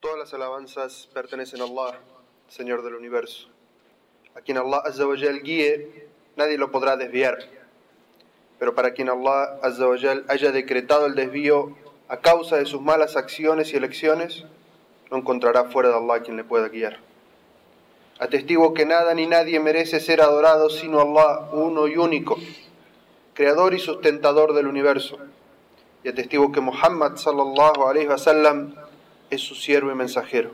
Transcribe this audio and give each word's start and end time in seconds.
Todas 0.00 0.18
las 0.18 0.34
alabanzas 0.34 1.08
pertenecen 1.14 1.62
a 1.62 1.64
Allah, 1.64 1.98
Señor 2.48 2.82
del 2.84 2.96
universo. 2.96 3.48
A 4.34 4.42
quien 4.42 4.58
Allah 4.58 4.82
Azzawajal 4.84 5.42
guíe, 5.42 6.06
nadie 6.36 6.58
lo 6.58 6.70
podrá 6.70 6.98
desviar. 6.98 7.38
Pero 8.58 8.74
para 8.74 8.92
quien 8.92 9.08
Allah 9.08 9.58
Azzawajal 9.62 10.26
haya 10.28 10.52
decretado 10.52 11.06
el 11.06 11.14
desvío 11.14 11.74
a 12.08 12.18
causa 12.18 12.56
de 12.56 12.66
sus 12.66 12.82
malas 12.82 13.16
acciones 13.16 13.72
y 13.72 13.76
elecciones, 13.76 14.44
no 15.10 15.16
encontrará 15.16 15.64
fuera 15.64 15.88
de 15.88 15.96
Allah 15.96 16.20
quien 16.20 16.36
le 16.36 16.44
pueda 16.44 16.68
guiar. 16.68 16.98
Atestigo 18.18 18.74
que 18.74 18.84
nada 18.84 19.14
ni 19.14 19.26
nadie 19.26 19.60
merece 19.60 20.00
ser 20.00 20.20
adorado 20.20 20.68
sino 20.68 21.00
Allah, 21.00 21.48
uno 21.52 21.88
y 21.88 21.96
único, 21.96 22.36
creador 23.32 23.72
y 23.72 23.78
sustentador 23.78 24.52
del 24.52 24.66
universo. 24.66 25.16
Y 26.04 26.10
atestigo 26.10 26.52
que 26.52 26.60
Muhammad 26.60 27.16
sallallahu 27.16 27.86
alaihi 27.86 28.08
wasallam 28.08 28.74
es 29.30 29.40
su 29.40 29.54
siervo 29.54 29.90
y 29.90 29.94
mensajero. 29.94 30.52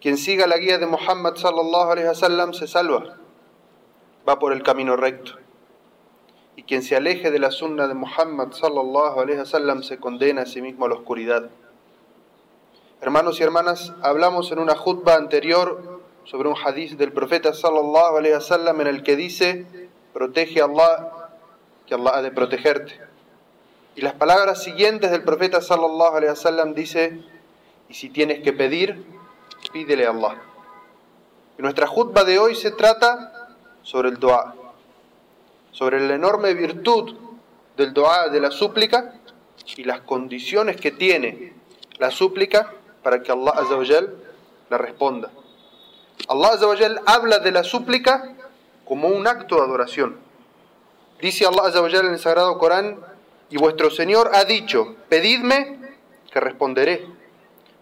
Quien 0.00 0.16
siga 0.16 0.46
la 0.46 0.58
guía 0.58 0.78
de 0.78 0.86
Muhammad 0.86 1.34
sallallahu 1.34 1.90
alaihi 1.90 2.08
wasallam 2.08 2.52
se 2.52 2.68
salva, 2.68 3.16
va 4.28 4.38
por 4.38 4.52
el 4.52 4.62
camino 4.62 4.96
recto. 4.96 5.32
Y 6.54 6.62
quien 6.62 6.82
se 6.82 6.96
aleje 6.96 7.30
de 7.30 7.38
la 7.38 7.50
sunna 7.50 7.88
de 7.88 7.94
Muhammad 7.94 8.52
sallallahu 8.52 9.20
alaihi 9.20 9.40
wasallam 9.40 9.82
se 9.82 9.98
condena 9.98 10.42
a 10.42 10.46
sí 10.46 10.62
mismo 10.62 10.84
a 10.84 10.88
la 10.88 10.94
oscuridad. 10.94 11.50
Hermanos 13.00 13.40
y 13.40 13.42
hermanas, 13.42 13.92
hablamos 14.02 14.50
en 14.52 14.58
una 14.58 14.74
jutba 14.76 15.14
anterior 15.14 16.00
sobre 16.24 16.48
un 16.48 16.56
hadith 16.56 16.92
del 16.98 17.12
profeta 17.12 17.52
sallallahu 17.52 18.18
alaihi 18.18 18.34
wasallam 18.34 18.80
en 18.80 18.86
el 18.86 19.02
que 19.02 19.16
dice: 19.16 19.66
"Protege 20.12 20.60
a 20.60 20.66
Allah, 20.66 21.30
que 21.86 21.94
Allah 21.94 22.12
ha 22.14 22.22
de 22.22 22.30
protegerte." 22.30 23.07
Y 23.98 24.00
las 24.00 24.14
palabras 24.14 24.62
siguientes 24.62 25.10
del 25.10 25.24
profeta 25.24 25.60
sallallahu 25.60 26.14
alaihi 26.14 26.30
wasallam 26.30 26.72
dice: 26.72 27.20
"Y 27.88 27.94
si 27.94 28.10
tienes 28.10 28.44
que 28.44 28.52
pedir, 28.52 29.04
pídele 29.72 30.06
a 30.06 30.10
Allah." 30.10 30.40
Y 31.58 31.62
nuestra 31.62 31.88
jutba 31.88 32.22
de 32.22 32.38
hoy 32.38 32.54
se 32.54 32.70
trata 32.70 33.56
sobre 33.82 34.10
el 34.10 34.20
dua, 34.20 34.54
sobre 35.72 35.98
la 36.06 36.14
enorme 36.14 36.54
virtud 36.54 37.16
del 37.76 37.92
dua 37.92 38.28
de 38.28 38.40
la 38.40 38.52
súplica 38.52 39.14
y 39.76 39.82
las 39.82 40.02
condiciones 40.02 40.76
que 40.76 40.92
tiene 40.92 41.54
la 41.98 42.12
súplica 42.12 42.72
para 43.02 43.20
que 43.20 43.32
Allah 43.32 43.50
Azzawajal 43.50 44.14
la 44.70 44.78
responda. 44.78 45.32
Allah 46.28 46.50
Azzawajal 46.50 47.00
habla 47.04 47.40
de 47.40 47.50
la 47.50 47.64
súplica 47.64 48.32
como 48.84 49.08
un 49.08 49.26
acto 49.26 49.56
de 49.56 49.62
adoración. 49.62 50.20
Dice 51.20 51.46
Allah 51.46 51.62
Azzawajal 51.64 52.06
en 52.06 52.12
el 52.12 52.20
Sagrado 52.20 52.58
Corán, 52.58 53.17
y 53.50 53.56
vuestro 53.56 53.90
Señor 53.90 54.30
ha 54.34 54.44
dicho, 54.44 54.96
pedidme 55.08 55.78
que 56.30 56.40
responderé. 56.40 57.06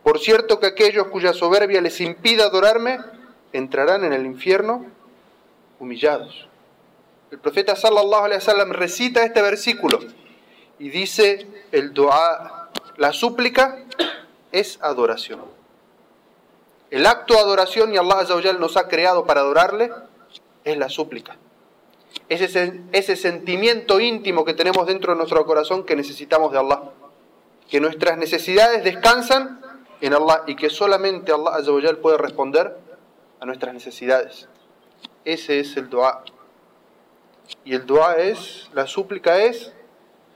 Por 0.03 0.21
cierto 0.21 0.61
que 0.61 0.67
aquellos 0.67 1.09
cuya 1.09 1.33
soberbia 1.33 1.81
les 1.81 2.01
impida 2.01 2.45
adorarme, 2.45 3.01
entrarán 3.53 4.05
en 4.05 4.13
el 4.13 4.25
infierno 4.25 4.87
humillados. 5.81 6.49
El 7.31 7.39
profeta 7.39 7.75
sallallahu 7.75 8.25
alaihi 8.25 8.39
wasallam 8.39 8.71
recita 8.71 9.25
este 9.25 9.43
versículo 9.43 9.99
y 10.79 10.91
dice 10.91 11.47
el 11.73 11.93
dua, 11.93 12.71
la 12.97 13.13
súplica 13.13 13.79
es 14.53 14.79
adoración. 14.81 15.41
El 16.91 17.05
acto 17.05 17.35
de 17.35 17.41
adoración 17.41 17.93
y 17.93 17.97
Allah 17.97 18.53
nos 18.61 18.77
ha 18.77 18.87
creado 18.87 19.27
para 19.27 19.41
adorarle 19.41 19.91
es 20.65 20.79
la 20.79 20.89
súplica. 20.89 21.37
Ese, 22.29 22.81
ese 22.93 23.17
sentimiento 23.17 24.01
íntimo 24.01 24.45
que 24.45 24.55
tenemos 24.55 24.87
dentro 24.87 25.13
de 25.13 25.19
nuestro 25.19 25.45
corazón 25.47 25.85
que 25.85 25.97
necesitamos 25.97 26.53
de 26.53 26.59
Allah. 26.59 26.83
Que 27.69 27.81
nuestras 27.81 28.19
necesidades 28.19 28.85
descansan 28.85 29.61
en 30.01 30.15
Allah 30.15 30.43
y 30.47 30.57
que 30.57 30.71
solamente 30.71 31.33
Allah 31.33 31.57
Azzawajal 31.57 31.99
puede 31.99 32.19
responder 32.19 32.77
a 33.41 33.47
nuestras 33.47 33.75
necesidades. 33.75 34.49
Ese 35.25 35.61
es 35.61 35.77
el 35.77 35.89
dua. 35.89 36.25
Y 37.65 37.75
el 37.75 37.87
dua 37.87 38.17
es, 38.17 38.71
la 38.73 38.87
súplica 38.87 39.39
es 39.39 39.73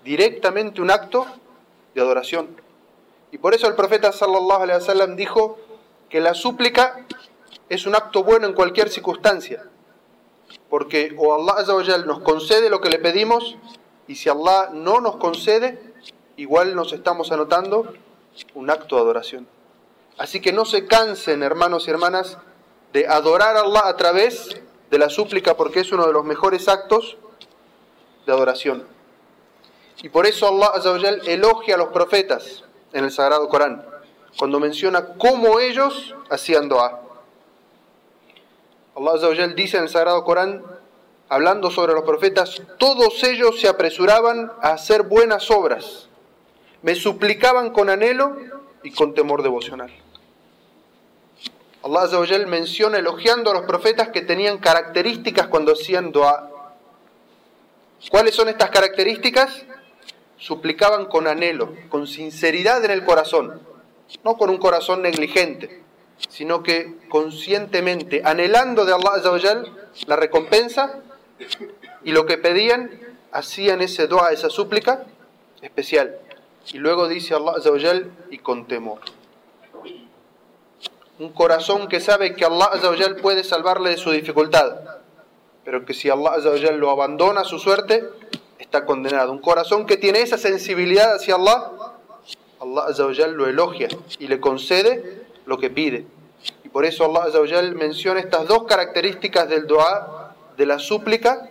directamente 0.05 0.81
un 0.81 0.91
acto 0.91 1.27
de 1.95 2.01
adoración. 2.01 2.49
Y 3.33 3.39
por 3.39 3.55
eso 3.55 3.69
el 3.69 3.75
profeta 3.75 4.13
sallallahu 4.13 4.63
alaihi 4.63 4.81
wasallam 4.81 5.17
dijo 5.17 5.59
que 6.09 6.21
la 6.21 6.35
súplica 6.35 7.07
es 7.69 7.87
un 7.87 7.95
acto 7.95 8.25
bueno 8.25 8.47
en 8.47 8.55
cualquier 8.55 8.89
circunstancia. 8.89 9.65
Porque 10.71 11.15
o 11.19 11.35
Allah 11.35 11.61
Azzawajal 11.61 12.07
nos 12.07 12.21
concede 12.21 12.71
lo 12.71 12.81
que 12.81 12.89
le 12.89 12.99
pedimos 12.99 13.57
y 14.07 14.15
si 14.15 14.29
Allah 14.29 14.71
no 14.73 15.01
nos 15.01 15.17
concede, 15.17 15.79
igual 16.37 16.75
nos 16.75 16.93
estamos 16.93 17.33
anotando 17.33 17.93
un 18.55 18.71
acto 18.71 18.97
de 18.97 19.03
adoración. 19.03 19.49
Así 20.17 20.41
que 20.41 20.53
no 20.53 20.65
se 20.65 20.87
cansen, 20.87 21.43
hermanos 21.43 21.87
y 21.87 21.91
hermanas, 21.91 22.39
de 22.93 23.07
adorar 23.07 23.57
a 23.57 23.61
Allah 23.61 23.83
a 23.87 23.97
través 23.97 24.61
de 24.91 24.99
la 24.99 25.09
súplica 25.09 25.57
porque 25.57 25.81
es 25.81 25.93
uno 25.93 26.07
de 26.07 26.13
los 26.13 26.25
mejores 26.25 26.69
actos 26.69 27.17
de 28.27 28.33
adoración. 28.33 28.87
Y 30.03 30.09
por 30.09 30.27
eso 30.27 30.49
Allah 30.49 30.73
Azzawajal 30.75 31.29
elogia 31.29 31.75
a 31.75 31.79
los 31.79 31.89
profetas 31.89 32.65
en 32.93 33.05
el 33.05 33.11
Sagrado 33.11 33.49
Corán, 33.49 33.85
cuando 34.39 34.61
menciona 34.61 35.15
cómo 35.19 35.61
ellos 35.61 36.15
hacían 36.31 36.69
dua. 36.69 37.03
Allah 39.09 39.47
dice 39.57 39.79
en 39.79 39.85
el 39.85 39.89
Sagrado 39.89 40.25
Corán, 40.25 40.63
hablando 41.29 41.71
sobre 41.71 41.95
los 41.95 42.03
profetas, 42.03 42.61
todos 42.79 43.23
ellos 43.25 43.59
se 43.59 43.69
apresuraban 43.69 44.53
a 44.61 44.73
hacer 44.73 45.05
buenas 45.05 45.51
obras, 45.51 46.09
me 46.83 46.95
suplicaban 46.95 47.71
con 47.71 47.89
anhelo 47.89 48.37
y 48.83 48.91
con 48.91 49.15
temor 49.15 49.43
devocional. 49.43 49.91
Allah 51.83 52.47
menciona 52.47 52.99
elogiando 52.99 53.51
a 53.51 53.55
los 53.55 53.63
profetas 53.63 54.09
que 54.09 54.21
tenían 54.21 54.59
características 54.59 55.47
cuando 55.47 55.73
hacían 55.73 56.13
dua. 56.13 56.75
¿Cuáles 58.11 58.35
son 58.35 58.51
estas 58.51 58.69
características? 58.69 59.65
Suplicaban 60.37 61.07
con 61.07 61.27
anhelo, 61.27 61.75
con 61.89 62.07
sinceridad 62.07 62.85
en 62.85 62.91
el 62.91 63.05
corazón, 63.05 63.63
no 64.25 64.37
con 64.37 64.51
un 64.51 64.59
corazón 64.59 65.01
negligente, 65.01 65.83
sino 66.29 66.63
que 66.63 66.97
conscientemente, 67.09 68.23
anhelando 68.25 68.85
de 68.85 68.93
Allah 68.93 69.63
la 70.07 70.17
recompensa 70.17 71.01
y 72.05 72.13
lo 72.13 72.27
que 72.27 72.39
pedían, 72.39 72.91
hacían 73.33 73.81
ese 73.81 74.07
dua, 74.07 74.33
esa 74.33 74.51
súplica 74.51 75.05
especial. 75.63 76.17
Y 76.73 76.79
luego 76.79 77.09
dice 77.09 77.35
Allah 77.35 77.61
y 78.31 78.39
con 78.39 78.67
temor 78.67 79.01
un 81.21 81.33
corazón 81.33 81.87
que 81.87 82.01
sabe 82.01 82.35
que 82.35 82.47
Allah 82.47 82.71
puede 83.21 83.45
salvarle 83.45 83.91
de 83.91 83.99
su 83.99 84.11
dificultad, 84.11 84.81
pero 85.65 85.85
que 85.85 85.93
si 85.93 86.09
Allah 86.09 86.39
lo 86.73 86.91
abandona 86.91 87.43
a 87.43 87.45
su 87.45 87.59
suerte, 87.59 88.09
está 88.59 88.87
condenado. 88.87 89.31
Un 89.31 89.41
corazón 89.41 89.85
que 89.85 89.99
tiene 89.99 90.23
esa 90.23 90.39
sensibilidad 90.39 91.15
hacia 91.15 91.35
Allah, 91.35 91.73
Allah 92.59 93.27
lo 93.29 93.47
elogia 93.47 93.89
y 94.19 94.29
le 94.29 94.41
concede 94.41 95.20
lo 95.51 95.59
que 95.59 95.69
pide. 95.69 96.07
Y 96.65 96.69
por 96.69 96.85
eso 96.85 97.05
Allah 97.05 97.63
menciona 97.75 98.21
estas 98.21 98.47
dos 98.47 98.63
características 98.69 99.49
del 99.49 99.67
dua, 99.67 100.37
de 100.57 100.65
la 100.65 100.79
súplica 100.79 101.51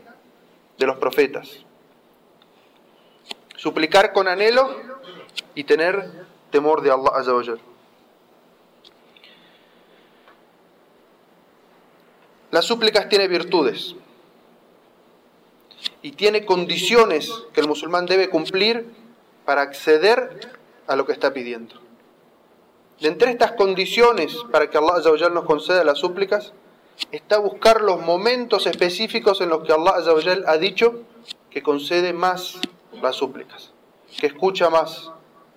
de 0.77 0.85
los 0.85 0.97
profetas. 0.97 1.49
Suplicar 3.57 4.13
con 4.13 4.29
anhelo 4.29 4.73
y 5.53 5.65
tener 5.65 6.09
temor 6.49 6.81
de 6.81 6.91
Allah. 6.91 7.57
Las 12.51 12.63
súplicas 12.63 13.09
tiene 13.09 13.27
virtudes 13.27 13.95
y 16.01 16.13
tiene 16.13 16.45
condiciones 16.45 17.29
que 17.53 17.59
el 17.59 17.67
musulmán 17.67 18.05
debe 18.05 18.29
cumplir 18.29 18.85
para 19.43 19.61
acceder 19.61 20.49
a 20.87 20.95
lo 20.95 21.05
que 21.05 21.11
está 21.11 21.33
pidiendo. 21.33 21.88
Entre 23.01 23.31
estas 23.31 23.53
condiciones 23.53 24.35
para 24.51 24.69
que 24.69 24.77
Allah 24.77 24.95
Azzawajal 24.97 25.33
nos 25.33 25.45
conceda 25.45 25.85
las 25.85 25.99
súplicas, 25.99 26.51
está 27.11 27.37
buscar 27.37 27.81
los 27.81 28.01
momentos 28.01 28.67
específicos 28.67 29.39
en 29.39 29.49
los 29.49 29.63
que 29.63 29.71
Allah 29.71 29.91
Azzawajal 29.91 30.43
ha 30.47 30.57
dicho 30.57 31.03
que 31.49 31.63
concede 31.63 32.11
más 32.11 32.59
las 33.01 33.15
súplicas, 33.15 33.71
que 34.19 34.27
escucha 34.27 34.69
más 34.69 35.11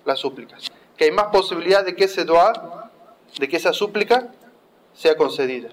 las 0.05 0.19
súplicas, 0.19 0.71
que 0.95 1.05
hay 1.05 1.11
más 1.11 1.27
posibilidad 1.27 1.83
de 1.83 1.95
que 1.95 2.05
ese 2.05 2.23
dua, 2.23 2.89
de 3.37 3.49
que 3.49 3.57
esa 3.57 3.73
súplica 3.73 4.29
sea 4.93 5.17
concedida. 5.17 5.67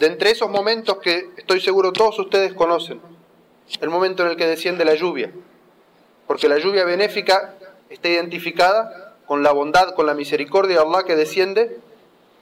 De 0.00 0.06
entre 0.06 0.30
esos 0.30 0.50
momentos 0.50 0.98
que 0.98 1.30
estoy 1.36 1.60
seguro 1.60 1.92
todos 1.92 2.18
ustedes 2.18 2.52
conocen, 2.52 3.00
el 3.80 3.90
momento 3.90 4.24
en 4.24 4.30
el 4.30 4.36
que 4.36 4.46
desciende 4.46 4.84
la 4.84 4.96
lluvia, 4.96 5.30
porque 6.26 6.48
la 6.48 6.58
lluvia 6.58 6.84
benéfica 6.84 7.54
está 7.88 8.08
identificada 8.08 9.05
con 9.26 9.42
la 9.42 9.52
bondad, 9.52 9.94
con 9.94 10.06
la 10.06 10.14
misericordia 10.14 10.76
de 10.76 10.82
Allah 10.82 11.04
que 11.04 11.16
desciende 11.16 11.78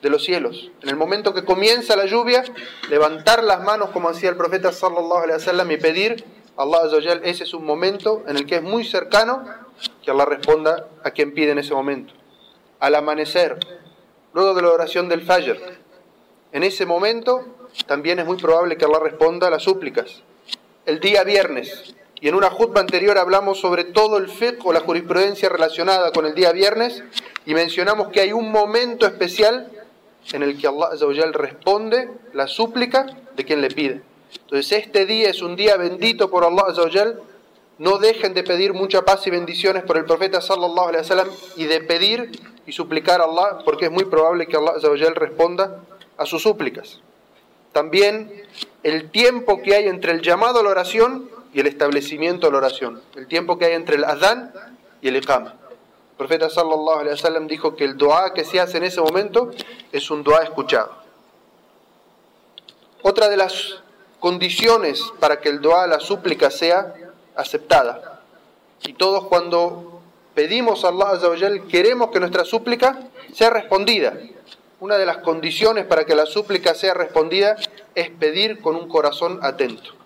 de 0.03 0.11
los 0.11 0.23
cielos. 0.25 0.71
En 0.83 0.91
el 0.91 0.97
momento 0.97 1.33
que 1.33 1.45
comienza 1.45 1.97
la 1.97 2.07
lluvia, 2.07 2.45
levantar 2.91 3.43
las 3.43 3.63
manos 3.63 3.91
como 3.91 4.11
hacía 4.11 4.29
el 4.31 4.37
profeta 4.37 4.71
sallallahu 4.71 5.23
alaihi 5.23 5.39
wasallam 5.39 5.71
y 5.71 5.77
pedir 5.79 6.25
a 6.57 6.63
Allah 6.63 6.83
Azzawajal, 6.85 7.23
ese 7.25 7.45
es 7.45 7.55
un 7.55 7.65
momento 7.65 8.23
en 8.29 8.37
el 8.37 8.47
que 8.47 8.57
es 8.57 8.63
muy 8.63 8.85
cercano 8.85 9.45
que 10.03 10.11
Allah 10.11 10.27
responda 10.27 10.89
a 11.03 11.11
quien 11.11 11.33
pide 11.33 11.53
en 11.53 11.59
ese 11.59 11.75
momento. 11.75 12.13
al 12.81 12.95
amanecer, 12.97 13.59
luego 14.35 14.53
de 14.53 14.61
la 14.61 14.71
oración 14.71 15.09
del 15.09 15.23
Fajr. 15.23 15.59
En 16.53 16.63
ese 16.63 16.85
momento 16.85 17.45
también 17.87 18.19
es 18.19 18.27
muy 18.27 18.37
probable 18.37 18.77
que 18.77 18.85
Allah 18.85 18.99
responda 19.01 19.47
a 19.47 19.51
las 19.51 19.63
súplicas. 19.63 20.23
El 20.85 21.01
día 21.01 21.25
viernes, 21.25 21.95
y 22.25 22.29
en 22.29 22.35
una 22.35 22.49
jutba 22.49 22.81
anterior 22.81 23.19
hablamos 23.19 23.61
sobre 23.61 23.85
todo 23.85 24.17
el 24.17 24.31
fiqh 24.31 24.65
o 24.65 24.73
la 24.73 24.81
jurisprudencia 24.81 25.51
relacionada 25.51 26.11
con 26.11 26.25
el 26.25 26.35
día 26.35 26.53
viernes 26.53 27.05
y 27.45 27.53
mencionamos 27.53 28.09
que 28.09 28.23
hay 28.23 28.33
un 28.33 28.51
momento 28.51 29.05
especial 29.05 29.71
en 30.33 30.43
el 30.43 30.59
que 30.59 30.67
Allah 30.67 30.89
responde 31.33 32.09
la 32.33 32.47
súplica 32.47 33.05
de 33.37 33.45
quien 33.45 33.61
le 33.61 33.69
pide. 33.69 34.01
Entonces 34.41 34.87
este 34.87 35.05
día 35.05 35.29
es 35.29 35.43
un 35.43 35.55
día 35.55 35.77
bendito 35.77 36.31
por 36.31 36.45
Allah 36.45 37.13
No 37.77 37.99
dejen 37.99 38.33
de 38.33 38.43
pedir 38.43 38.73
mucha 38.73 39.03
paz 39.03 39.27
y 39.27 39.31
bendiciones 39.31 39.83
por 39.83 39.99
el 39.99 40.07
profeta 40.07 40.41
sallallahu 40.41 40.89
alaihi 40.89 41.03
wasallam 41.03 41.29
y 41.57 41.65
de 41.65 41.81
pedir 41.83 42.31
y 42.67 42.73
suplicar 42.73 43.21
a 43.21 43.25
Allah 43.25 43.59
porque 43.67 43.85
es 43.85 43.91
muy 43.91 44.07
probable 44.07 44.47
que 44.47 44.57
Allah 44.57 45.13
responda 45.15 45.83
a 46.17 46.25
sus 46.25 46.41
súplicas. 46.43 47.03
También 47.73 48.33
el 48.83 49.11
tiempo 49.11 49.61
que 49.61 49.75
hay 49.75 49.89
entre 49.89 50.13
el 50.13 50.23
llamado 50.23 50.61
a 50.61 50.63
la 50.63 50.71
oración 50.71 51.34
y 51.55 51.61
el 51.61 51.69
establecimiento 51.69 52.49
de 52.49 52.53
la 52.53 52.59
oración. 52.59 53.01
El 53.15 53.29
tiempo 53.29 53.57
que 53.57 53.67
hay 53.67 53.75
entre 53.75 53.97
el 53.97 54.05
adán 54.05 54.53
y 55.01 55.09
el 55.09 55.17
iqama. 55.17 55.55
El 56.11 56.17
profeta 56.19 56.51
sallallahu 56.51 56.99
alaihi 56.99 57.11
wasallam 57.11 57.47
dijo 57.47 57.77
que 57.77 57.85
el 57.85 57.97
dua 57.97 58.35
que 58.35 58.45
se 58.45 58.61
hace 58.61 58.77
en 58.79 58.85
ese 58.85 59.01
momento 59.01 59.51
es 59.93 60.11
un 60.11 60.23
dua 60.25 60.43
escuchado. 60.43 60.93
Otra 63.03 63.29
de 63.29 63.37
las 63.37 63.83
condiciones 64.19 65.01
para 65.21 65.41
que 65.41 65.49
el 65.49 65.61
dua, 65.61 65.87
la 65.87 66.01
súplica, 66.01 66.51
sea 66.51 66.95
aceptada. 67.37 68.21
Y 68.83 68.95
todos 68.95 69.27
cuando 69.27 70.01
pedimos 70.35 70.85
a 70.85 70.89
Allah 70.89 71.51
queremos 71.71 72.11
que 72.11 72.21
nuestra 72.21 72.45
súplica 72.45 72.99
sea 73.33 73.51
respondida. 73.51 74.15
Una 74.81 74.99
de 74.99 75.07
las 75.07 75.19
condiciones 75.19 75.87
para 75.87 76.05
que 76.05 76.15
la 76.15 76.27
súplica 76.27 76.75
sea 76.75 76.95
respondida 76.95 77.57
es 77.95 78.11
pedir 78.11 78.61
con 78.61 78.75
un 78.77 78.89
corazón 78.89 79.39
atento. 79.43 80.04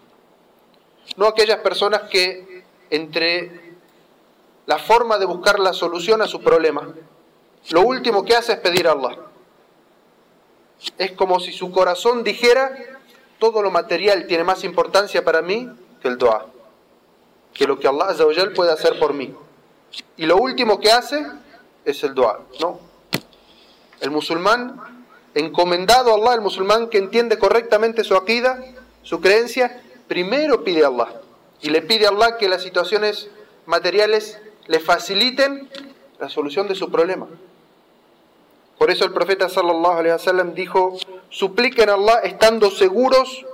No 1.16 1.26
aquellas 1.26 1.58
personas 1.58 2.02
que 2.10 2.64
entre 2.90 3.74
la 4.66 4.78
forma 4.78 5.18
de 5.18 5.26
buscar 5.26 5.58
la 5.58 5.72
solución 5.72 6.22
a 6.22 6.26
su 6.26 6.40
problema, 6.40 6.94
lo 7.70 7.82
último 7.82 8.24
que 8.24 8.36
hace 8.36 8.52
es 8.52 8.58
pedir 8.58 8.86
a 8.86 8.92
Allah. 8.92 9.16
Es 10.96 11.12
como 11.12 11.40
si 11.40 11.52
su 11.52 11.70
corazón 11.70 12.22
dijera, 12.22 12.76
todo 13.38 13.62
lo 13.62 13.70
material 13.70 14.26
tiene 14.26 14.44
más 14.44 14.64
importancia 14.64 15.24
para 15.24 15.42
mí 15.42 15.68
que 16.00 16.08
el 16.08 16.18
dua, 16.18 16.46
que 17.52 17.66
lo 17.66 17.78
que 17.78 17.88
Allah 17.88 18.14
puede 18.54 18.72
hacer 18.72 18.98
por 18.98 19.14
mí. 19.14 19.34
Y 20.16 20.26
lo 20.26 20.36
último 20.36 20.78
que 20.78 20.92
hace 20.92 21.26
es 21.84 22.02
el 22.04 22.14
dua, 22.14 22.40
¿no? 22.60 22.78
El 24.00 24.10
musulmán, 24.10 25.06
encomendado 25.34 26.12
a 26.12 26.14
Allah, 26.14 26.34
el 26.34 26.40
musulmán 26.40 26.88
que 26.88 26.98
entiende 26.98 27.38
correctamente 27.38 28.04
su 28.04 28.14
akida, 28.14 28.62
su 29.02 29.20
creencia, 29.20 29.82
primero 30.08 30.64
pide 30.64 30.84
a 30.84 30.88
Allah 30.88 31.20
y 31.60 31.70
le 31.70 31.82
pide 31.82 32.06
a 32.06 32.10
Allah 32.10 32.36
que 32.38 32.48
las 32.48 32.62
situaciones 32.62 33.30
materiales 33.66 34.40
le 34.66 34.80
faciliten 34.80 35.68
la 36.18 36.28
solución 36.28 36.66
de 36.68 36.74
su 36.74 36.90
problema. 36.90 37.28
Por 38.78 38.90
eso 38.90 39.04
el 39.04 39.12
profeta 39.12 39.48
sallallahu 39.48 39.98
alaihi 39.98 40.12
wasallam 40.12 40.54
dijo, 40.54 40.96
supliquen 41.30 41.90
a 41.90 41.94
Allah 41.94 42.20
estando 42.22 42.70
seguros 42.70 43.44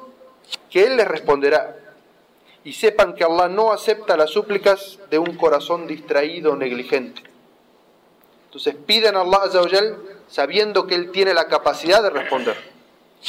que 0.70 0.84
él 0.84 0.96
les 0.96 1.08
responderá. 1.08 1.76
Y 2.62 2.72
sepan 2.72 3.14
que 3.14 3.24
Allah 3.24 3.48
no 3.48 3.72
acepta 3.72 4.16
las 4.16 4.30
súplicas 4.30 4.98
de 5.10 5.18
un 5.18 5.36
corazón 5.36 5.86
distraído 5.86 6.52
o 6.52 6.56
negligente. 6.56 7.22
Entonces 8.46 8.74
piden 8.86 9.16
a 9.16 9.20
Allah 9.20 9.50
sabiendo 10.28 10.86
que 10.86 10.94
Él 10.94 11.10
tiene 11.10 11.34
la 11.34 11.48
capacidad 11.48 12.02
de 12.02 12.10
responder, 12.10 12.56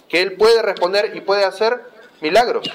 que 0.08 0.22
Él 0.22 0.34
puede 0.34 0.62
responder 0.62 1.16
y 1.16 1.22
puede 1.22 1.44
hacer 1.44 1.82
milagros. 2.22 2.70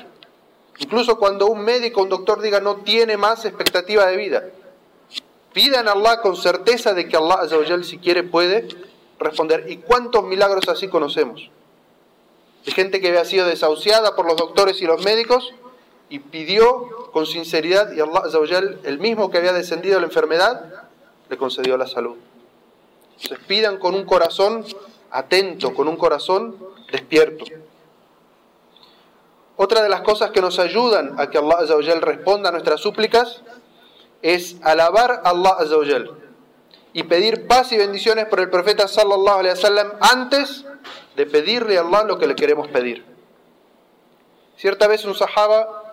Incluso 0.80 1.18
cuando 1.18 1.46
un 1.46 1.62
médico, 1.62 2.02
un 2.02 2.08
doctor 2.08 2.40
diga 2.40 2.60
no 2.60 2.76
tiene 2.76 3.16
más 3.16 3.44
expectativa 3.44 4.06
de 4.06 4.16
vida, 4.16 4.44
pidan 5.52 5.88
a 5.88 5.92
Allah 5.92 6.20
con 6.22 6.36
certeza 6.36 6.94
de 6.94 7.06
que 7.06 7.16
Allah 7.16 7.46
si 7.82 7.98
quiere 7.98 8.22
puede 8.22 8.66
responder. 9.18 9.66
¿Y 9.68 9.76
cuántos 9.76 10.24
milagros 10.24 10.68
así 10.68 10.88
conocemos? 10.88 11.50
De 12.64 12.72
gente 12.72 13.00
que 13.00 13.08
había 13.08 13.24
sido 13.24 13.46
desahuciada 13.46 14.16
por 14.16 14.26
los 14.26 14.36
doctores 14.36 14.80
y 14.80 14.86
los 14.86 15.04
médicos 15.04 15.52
y 16.08 16.18
pidió 16.18 17.10
con 17.12 17.26
sinceridad 17.26 17.92
y 17.92 18.00
Allah 18.00 18.22
el 18.84 18.98
mismo 18.98 19.30
que 19.30 19.38
había 19.38 19.52
descendido 19.52 20.00
la 20.00 20.06
enfermedad, 20.06 20.88
le 21.28 21.36
concedió 21.36 21.76
la 21.76 21.86
salud. 21.86 22.16
Se 23.18 23.36
pidan 23.36 23.78
con 23.78 23.94
un 23.94 24.04
corazón 24.04 24.64
atento, 25.10 25.74
con 25.74 25.88
un 25.88 25.96
corazón 25.96 26.56
despierto. 26.90 27.44
Otra 29.62 29.82
de 29.82 29.90
las 29.90 30.00
cosas 30.00 30.30
que 30.30 30.40
nos 30.40 30.58
ayudan 30.58 31.20
a 31.20 31.28
que 31.28 31.36
Allah 31.36 31.60
responda 32.00 32.48
a 32.48 32.52
nuestras 32.52 32.80
súplicas 32.80 33.42
es 34.22 34.56
alabar 34.62 35.20
a 35.22 35.28
Allah 35.28 35.58
y 36.94 37.02
pedir 37.02 37.46
paz 37.46 37.70
y 37.72 37.76
bendiciones 37.76 38.24
por 38.24 38.40
el 38.40 38.48
profeta 38.48 38.88
sallallahu 38.88 39.40
alaihi 39.40 39.56
wasallam 39.56 39.92
antes 40.00 40.64
de 41.14 41.26
pedirle 41.26 41.76
a 41.76 41.82
Allah 41.82 42.04
lo 42.04 42.18
que 42.18 42.26
le 42.26 42.36
queremos 42.36 42.68
pedir. 42.68 43.04
Cierta 44.56 44.86
vez 44.86 45.04
un 45.04 45.14
sahaba, 45.14 45.92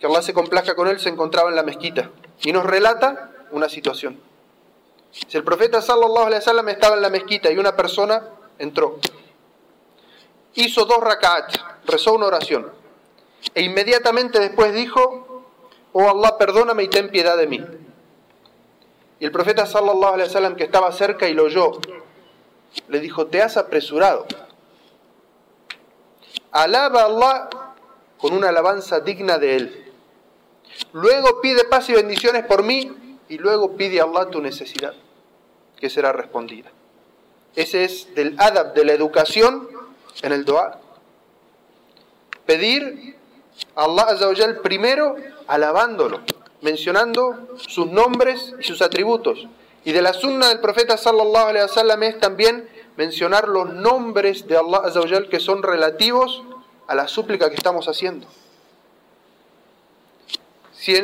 que 0.00 0.08
Allah 0.08 0.22
se 0.22 0.34
complazca 0.34 0.74
con 0.74 0.88
él, 0.88 0.98
se 0.98 1.08
encontraba 1.08 1.48
en 1.50 1.54
la 1.54 1.62
mezquita 1.62 2.10
y 2.42 2.50
nos 2.50 2.64
relata 2.64 3.30
una 3.52 3.68
situación. 3.68 4.18
Si 5.12 5.36
el 5.36 5.44
profeta 5.44 5.80
sallallahu 5.80 6.26
alaihi 6.26 6.40
wasallam 6.40 6.68
estaba 6.70 6.96
en 6.96 7.02
la 7.02 7.10
mezquita 7.10 7.48
y 7.48 7.58
una 7.58 7.76
persona 7.76 8.24
entró, 8.58 8.98
hizo 10.54 10.84
dos 10.84 10.98
rak'at, 10.98 11.75
rezó 11.86 12.14
una 12.14 12.26
oración, 12.26 12.70
e 13.54 13.62
inmediatamente 13.62 14.40
después 14.40 14.74
dijo, 14.74 15.44
oh 15.92 16.08
Allah, 16.08 16.36
perdóname 16.38 16.84
y 16.84 16.88
ten 16.88 17.10
piedad 17.10 17.36
de 17.36 17.46
mí. 17.46 17.64
Y 19.18 19.24
el 19.24 19.32
profeta 19.32 19.64
sallallahu 19.66 20.14
alaihi 20.14 20.56
que 20.56 20.64
estaba 20.64 20.92
cerca 20.92 21.28
y 21.28 21.34
lo 21.34 21.44
oyó, 21.44 21.72
le 22.88 23.00
dijo, 23.00 23.26
te 23.26 23.42
has 23.42 23.56
apresurado. 23.56 24.26
Alaba 26.50 27.02
a 27.02 27.04
Allah 27.06 27.48
con 28.18 28.32
una 28.32 28.48
alabanza 28.50 29.00
digna 29.00 29.38
de 29.38 29.56
él. 29.56 29.92
Luego 30.92 31.40
pide 31.40 31.64
paz 31.64 31.88
y 31.88 31.94
bendiciones 31.94 32.44
por 32.44 32.62
mí 32.62 33.18
y 33.28 33.38
luego 33.38 33.76
pide 33.76 34.00
a 34.00 34.04
Allah 34.04 34.28
tu 34.30 34.40
necesidad 34.40 34.94
que 35.78 35.90
será 35.90 36.12
respondida. 36.12 36.70
Ese 37.54 37.84
es 37.84 38.14
del 38.14 38.34
adab, 38.38 38.74
de 38.74 38.84
la 38.84 38.92
educación 38.92 39.68
en 40.22 40.32
el 40.32 40.44
dua. 40.44 40.80
Pedir 42.46 43.16
a 43.74 43.84
Allah 43.84 44.04
Azzawajal 44.10 44.60
primero 44.60 45.16
alabándolo, 45.46 46.20
mencionando 46.62 47.56
sus 47.56 47.86
nombres 47.86 48.54
y 48.60 48.64
sus 48.64 48.82
atributos. 48.82 49.46
Y 49.84 49.92
de 49.92 50.02
la 50.02 50.12
sunna 50.12 50.48
del 50.48 50.60
profeta 50.60 50.96
sallallahu 50.96 51.48
alaihi 51.48 51.62
wasallam 51.62 52.02
es 52.02 52.18
también 52.18 52.68
mencionar 52.96 53.48
los 53.48 53.72
nombres 53.72 54.46
de 54.46 54.56
Allah 54.56 54.78
Azzawajal 54.84 55.28
que 55.28 55.40
son 55.40 55.62
relativos 55.62 56.42
a 56.86 56.94
la 56.94 57.08
súplica 57.08 57.48
que 57.50 57.56
estamos 57.56 57.88
haciendo. 57.88 58.26
Si, 60.72 60.94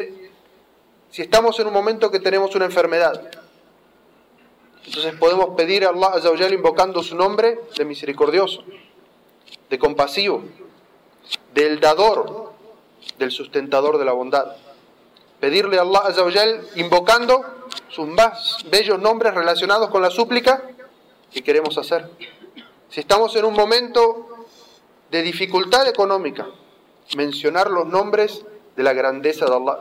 estamos 1.16 1.58
en 1.60 1.66
un 1.66 1.72
momento 1.72 2.10
que 2.10 2.20
tenemos 2.20 2.54
una 2.54 2.64
enfermedad, 2.64 3.30
entonces 4.84 5.14
podemos 5.14 5.50
pedir 5.56 5.84
a 5.84 5.90
Allah 5.90 6.08
Azzawajal 6.14 6.52
invocando 6.52 7.02
su 7.02 7.14
nombre 7.16 7.60
de 7.76 7.84
misericordioso, 7.84 8.64
de 9.70 9.78
compasivo, 9.78 10.42
del 11.54 11.80
dador, 11.80 12.52
del 13.18 13.30
sustentador 13.30 13.98
de 13.98 14.04
la 14.04 14.12
bondad. 14.12 14.56
Pedirle 15.40 15.78
a 15.78 15.82
Allah 15.82 16.02
Azzawajal 16.06 16.68
invocando 16.76 17.44
sus 17.88 18.06
más 18.06 18.58
bellos 18.70 19.00
nombres 19.00 19.34
relacionados 19.34 19.90
con 19.90 20.02
la 20.02 20.10
súplica 20.10 20.62
que 21.32 21.42
queremos 21.42 21.78
hacer. 21.78 22.08
Si 22.88 23.00
estamos 23.00 23.34
en 23.36 23.44
un 23.44 23.54
momento 23.54 24.46
de 25.10 25.22
dificultad 25.22 25.88
económica, 25.88 26.46
mencionar 27.16 27.70
los 27.70 27.86
nombres 27.86 28.44
de 28.76 28.82
la 28.82 28.92
grandeza 28.92 29.46
de 29.46 29.54
Allah, 29.54 29.78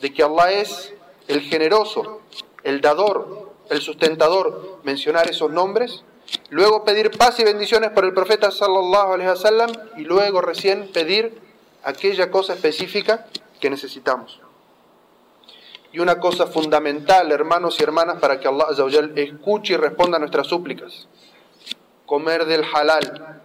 de 0.00 0.12
que 0.12 0.22
Allah 0.22 0.52
es 0.52 0.92
el 1.28 1.40
generoso, 1.42 2.20
el 2.64 2.80
dador, 2.80 3.52
el 3.70 3.80
sustentador, 3.80 4.80
mencionar 4.82 5.30
esos 5.30 5.50
nombres, 5.50 6.04
luego 6.50 6.84
pedir 6.84 7.10
paz 7.10 7.38
y 7.40 7.44
bendiciones 7.44 7.90
por 7.90 8.04
el 8.04 8.12
profeta 8.12 8.50
sallallahu 8.50 9.12
alaihi 9.12 9.30
wasallam 9.30 9.70
y 9.96 10.02
luego 10.04 10.40
recién 10.40 10.88
pedir 10.92 11.38
aquella 11.82 12.30
cosa 12.30 12.54
específica 12.54 13.26
que 13.60 13.70
necesitamos. 13.70 14.40
Y 15.92 15.98
una 15.98 16.18
cosa 16.18 16.46
fundamental, 16.46 17.30
hermanos 17.32 17.78
y 17.78 17.82
hermanas, 17.82 18.18
para 18.18 18.40
que 18.40 18.48
Allah 18.48 18.66
escuche 19.16 19.74
y 19.74 19.76
responda 19.76 20.16
a 20.16 20.20
nuestras 20.20 20.46
súplicas. 20.46 21.06
Comer 22.06 22.46
del 22.46 22.64
halal, 22.64 23.42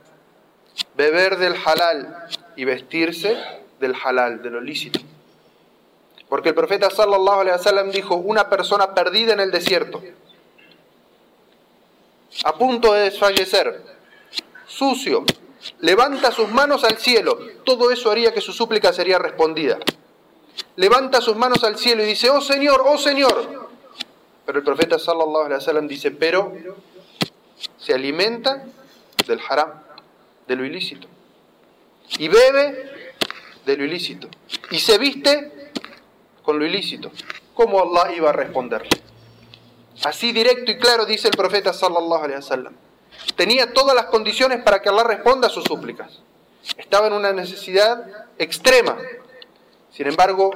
beber 0.96 1.38
del 1.38 1.56
halal 1.66 2.28
y 2.56 2.64
vestirse 2.64 3.38
del 3.80 3.96
halal, 4.02 4.42
de 4.42 4.50
lo 4.50 4.62
lícito. 4.62 5.00
Porque 6.30 6.50
el 6.50 6.56
profeta 6.56 6.90
sallallahu 6.90 7.42
alaihi 7.42 7.58
wasallam 7.58 7.92
dijo, 7.92 8.16
una 8.16 8.50
persona 8.50 8.94
perdida 8.94 9.34
en 9.34 9.40
el 9.42 9.52
desierto, 9.52 10.02
a 12.44 12.54
punto 12.54 12.94
de 12.94 13.04
desfallecer, 13.04 13.84
sucio, 14.68 15.26
levanta 15.80 16.32
sus 16.32 16.50
manos 16.50 16.84
al 16.84 16.98
cielo, 16.98 17.38
todo 17.64 17.92
eso 17.92 18.12
haría 18.12 18.34
que 18.34 18.42
su 18.42 18.54
súplica 18.54 18.94
sería 18.94 19.18
respondida. 19.18 19.78
Levanta 20.76 21.22
sus 21.22 21.36
manos 21.36 21.64
al 21.64 21.78
cielo 21.78 22.04
y 22.04 22.08
dice, 22.08 22.30
oh 22.30 22.42
Señor, 22.42 22.84
oh 22.86 22.98
Señor. 22.98 23.70
Pero 24.46 24.60
el 24.60 24.66
profeta 24.66 24.98
sallallahu 24.98 25.46
alaihi 25.46 25.56
wasallam 25.56 25.88
dice, 25.88 26.12
pero 26.12 26.54
se 27.78 27.94
alimenta 27.94 28.66
del 29.26 29.40
haram, 29.50 29.74
de 30.48 30.56
lo 30.56 30.66
ilícito. 30.66 31.08
Y 32.18 32.28
bebe 32.28 33.14
de 33.66 33.78
lo 33.78 33.84
ilícito. 33.84 34.30
Y 34.72 34.80
se 34.80 34.98
viste 34.98 35.72
con 36.44 36.60
lo 36.60 36.66
ilícito. 36.66 37.12
¿Cómo 37.54 37.82
Allah 37.82 38.14
iba 38.16 38.30
a 38.30 38.34
responderle? 38.34 39.07
Así 40.04 40.32
directo 40.32 40.72
y 40.72 40.78
claro 40.78 41.06
dice 41.06 41.28
el 41.28 41.36
profeta 41.36 41.74
sallallahu 41.74 42.24
alaihi 42.24 42.38
wasallam. 42.38 42.74
Tenía 43.36 43.74
todas 43.74 43.96
las 43.96 44.06
condiciones 44.06 44.64
para 44.64 44.82
que 44.82 44.90
Allah 44.90 45.04
responda 45.04 45.48
a 45.48 45.50
sus 45.50 45.64
súplicas. 45.64 46.20
Estaba 46.78 47.08
en 47.08 47.14
una 47.14 47.34
necesidad 47.34 48.28
extrema. 48.38 48.98
Sin 49.92 50.08
embargo, 50.08 50.52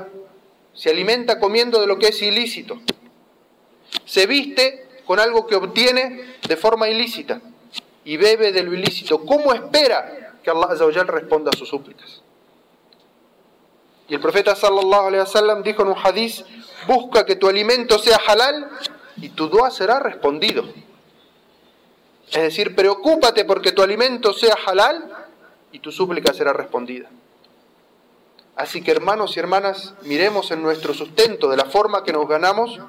se 0.74 0.90
alimenta 0.90 1.40
comiendo 1.40 1.80
de 1.82 1.88
lo 1.88 1.98
que 1.98 2.10
es 2.10 2.22
ilícito. 2.22 2.80
Se 4.06 4.26
viste 4.26 4.88
con 5.06 5.20
algo 5.20 5.48
que 5.48 5.56
obtiene 5.56 6.36
de 6.48 6.58
forma 6.58 6.90
ilícita 6.90 7.42
y 8.06 8.18
bebe 8.18 8.52
de 8.52 8.64
lo 8.64 8.74
ilícito. 8.74 9.26
¿Cómo 9.26 9.54
espera 9.54 10.36
que 10.44 10.50
Allah 10.50 11.04
responda 11.04 11.52
a 11.54 11.58
sus 11.58 11.70
súplicas? 11.70 12.22
Y 14.08 14.16
el 14.16 14.20
profeta 14.20 14.56
sallallahu 14.56 15.08
alaihi 15.08 15.22
wasallam 15.22 15.64
dijo 15.64 15.84
en 15.84 15.90
un 15.90 15.96
hadiz, 15.98 16.44
busca 16.86 17.26
que 17.26 17.38
tu 17.38 17.48
alimento 17.48 17.98
sea 17.98 18.20
halal 18.28 18.70
y 19.18 19.30
tu 19.30 19.48
dua 19.48 19.72
será 19.72 20.00
respondido. 20.00 20.66
Es 22.32 22.42
decir, 22.42 22.76
preocúpate 22.76 23.46
porque 23.46 23.72
tu 23.72 23.82
alimento 23.82 24.34
sea 24.34 24.56
halal 24.66 25.12
y 25.72 25.80
tu 25.80 25.92
súplica 25.92 26.34
será 26.34 26.54
respondida. 26.54 27.10
Así 28.56 28.82
que 28.82 28.92
hermanos 28.92 29.36
y 29.36 29.40
hermanas, 29.40 29.96
miremos 30.04 30.52
en 30.52 30.62
nuestro 30.62 30.94
sustento, 30.94 31.50
de 31.50 31.58
la 31.58 31.66
forma 31.66 32.04
que 32.04 32.14
nos 32.14 32.28
ganamos 32.28 32.80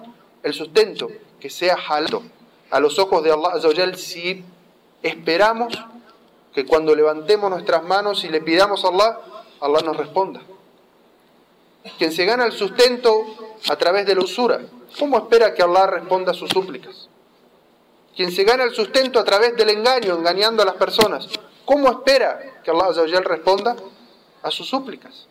el 0.43 0.53
sustento, 0.53 1.09
que 1.41 1.51
sea 1.51 1.77
halal 1.89 2.23
a 2.71 2.81
los 2.81 2.99
ojos 2.99 3.23
de 3.23 3.31
Allah 3.31 3.97
si 3.97 4.45
esperamos 5.03 5.75
que 6.55 6.65
cuando 6.65 6.95
levantemos 6.95 7.51
nuestras 7.51 7.85
manos 7.85 8.25
y 8.25 8.29
le 8.29 8.41
pidamos 8.41 8.85
a 8.85 8.89
Allah, 8.89 9.19
Allah 9.61 9.81
nos 9.83 9.97
responda. 9.97 10.41
Quien 11.99 12.13
se 12.13 12.25
gana 12.25 12.45
el 12.47 12.53
sustento 12.53 13.57
a 13.69 13.77
través 13.77 14.07
de 14.07 14.15
la 14.15 14.23
usura, 14.23 14.61
¿cómo 14.99 15.19
espera 15.19 15.55
que 15.55 15.63
Allah 15.63 15.87
responda 15.87 16.33
a 16.33 16.35
sus 16.35 16.51
súplicas? 16.51 17.09
Quien 18.15 18.31
se 18.31 18.45
gana 18.45 18.65
el 18.65 18.75
sustento 18.75 19.19
a 19.19 19.25
través 19.25 19.57
del 19.57 19.71
engaño, 19.71 20.15
engañando 20.15 20.63
a 20.63 20.67
las 20.67 20.75
personas, 20.75 21.29
¿cómo 21.65 21.89
espera 21.91 22.61
que 22.63 22.71
Allah 22.71 23.21
responda 23.21 23.77
a 24.43 24.51
sus 24.51 24.69
súplicas? 24.69 25.27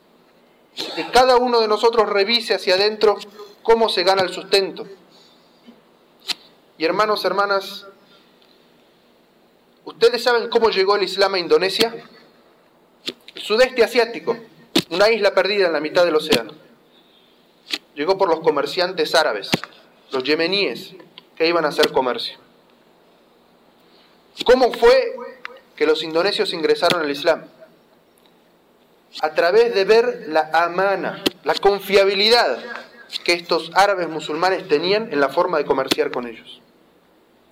Que 0.95 1.09
cada 1.11 1.37
uno 1.37 1.59
de 1.59 1.67
nosotros 1.67 2.09
revise 2.09 2.55
hacia 2.55 2.75
adentro 2.75 3.17
cómo 3.61 3.89
se 3.89 4.03
gana 4.03 4.23
el 4.23 4.33
sustento. 4.33 4.87
Y 6.77 6.85
hermanos, 6.85 7.23
hermanas, 7.25 7.85
¿ustedes 9.85 10.23
saben 10.23 10.49
cómo 10.49 10.69
llegó 10.69 10.95
el 10.95 11.03
Islam 11.03 11.35
a 11.35 11.39
Indonesia? 11.39 11.93
El 13.35 13.41
sudeste 13.41 13.83
asiático, 13.83 14.35
una 14.89 15.09
isla 15.09 15.33
perdida 15.33 15.67
en 15.67 15.73
la 15.73 15.79
mitad 15.79 16.05
del 16.05 16.15
océano. 16.15 16.53
Llegó 17.95 18.17
por 18.17 18.29
los 18.29 18.39
comerciantes 18.39 19.15
árabes, 19.15 19.49
los 20.11 20.23
yemeníes, 20.23 20.95
que 21.35 21.47
iban 21.47 21.65
a 21.65 21.69
hacer 21.69 21.91
comercio. 21.91 22.37
¿Cómo 24.45 24.71
fue 24.73 25.15
que 25.75 25.85
los 25.85 26.03
indonesios 26.03 26.53
ingresaron 26.53 27.01
al 27.01 27.11
Islam? 27.11 27.45
A 29.21 29.33
través 29.33 29.75
de 29.75 29.83
ver 29.85 30.25
la 30.29 30.49
amana, 30.53 31.23
la 31.43 31.53
confiabilidad 31.55 32.59
que 33.25 33.33
estos 33.33 33.71
árabes 33.73 34.07
musulmanes 34.07 34.67
tenían 34.67 35.11
en 35.11 35.19
la 35.19 35.29
forma 35.29 35.57
de 35.57 35.65
comerciar 35.65 36.11
con 36.11 36.27
ellos. 36.27 36.61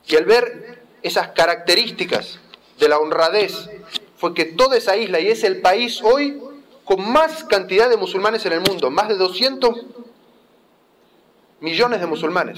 Y 0.07 0.15
al 0.15 0.25
ver 0.25 0.79
esas 1.03 1.29
características 1.29 2.39
de 2.79 2.89
la 2.89 2.97
honradez, 2.97 3.69
fue 4.17 4.33
que 4.33 4.45
toda 4.45 4.77
esa 4.77 4.95
isla, 4.97 5.19
y 5.19 5.27
es 5.27 5.43
el 5.43 5.61
país 5.61 6.01
hoy 6.01 6.41
con 6.89 7.07
más 7.11 7.43
cantidad 7.43 7.87
de 7.87 7.97
musulmanes 7.97 8.43
en 8.47 8.53
el 8.53 8.61
mundo, 8.61 8.89
más 8.89 9.07
de 9.09 9.15
200 9.15 9.85
millones 11.59 11.99
de 11.99 12.07
musulmanes, 12.07 12.57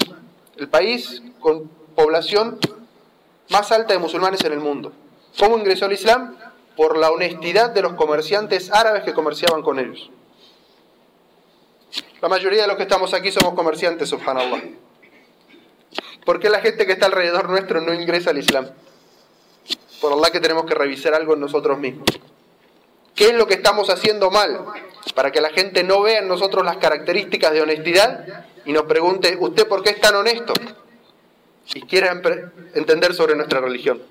el 0.56 0.70
país 0.70 1.22
con 1.38 1.68
población 1.94 2.58
más 3.50 3.70
alta 3.72 3.92
de 3.92 3.98
musulmanes 3.98 4.42
en 4.42 4.54
el 4.54 4.60
mundo. 4.60 4.90
¿Cómo 5.38 5.58
ingresó 5.58 5.84
al 5.84 5.92
Islam? 5.92 6.34
Por 6.78 6.96
la 6.96 7.10
honestidad 7.10 7.72
de 7.72 7.82
los 7.82 7.92
comerciantes 7.92 8.72
árabes 8.72 9.02
que 9.02 9.12
comerciaban 9.12 9.60
con 9.60 9.78
ellos. 9.78 10.08
La 12.22 12.30
mayoría 12.30 12.62
de 12.62 12.68
los 12.68 12.78
que 12.78 12.84
estamos 12.84 13.12
aquí 13.12 13.30
somos 13.30 13.52
comerciantes, 13.52 14.08
subhanallah. 14.08 14.62
¿Por 16.24 16.40
qué 16.40 16.48
la 16.48 16.60
gente 16.60 16.86
que 16.86 16.92
está 16.92 17.04
alrededor 17.04 17.50
nuestro 17.50 17.82
no 17.82 17.92
ingresa 17.92 18.30
al 18.30 18.38
Islam? 18.38 18.70
Por 20.00 20.10
Allah 20.10 20.30
que 20.30 20.40
tenemos 20.40 20.64
que 20.64 20.74
revisar 20.74 21.12
algo 21.12 21.34
en 21.34 21.40
nosotros 21.40 21.78
mismos. 21.78 22.06
¿Qué 23.14 23.26
es 23.26 23.34
lo 23.34 23.46
que 23.46 23.54
estamos 23.54 23.90
haciendo 23.90 24.30
mal? 24.30 24.64
Para 25.14 25.30
que 25.30 25.40
la 25.40 25.50
gente 25.50 25.82
no 25.84 26.02
vea 26.02 26.20
en 26.20 26.28
nosotros 26.28 26.64
las 26.64 26.78
características 26.78 27.52
de 27.52 27.62
honestidad 27.62 28.46
y 28.64 28.72
nos 28.72 28.84
pregunte, 28.84 29.36
¿usted 29.38 29.66
por 29.66 29.82
qué 29.82 29.90
es 29.90 30.00
tan 30.00 30.14
honesto? 30.14 30.54
y 31.74 31.82
quiera 31.82 32.20
entender 32.74 33.14
sobre 33.14 33.34
nuestra 33.34 33.60
religión. 33.60 34.02